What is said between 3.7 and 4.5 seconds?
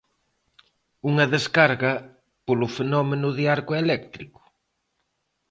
eléctrico?